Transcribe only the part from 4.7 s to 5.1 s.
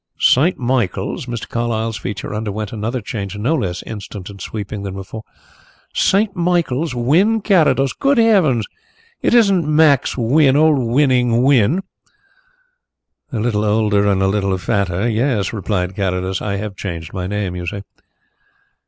than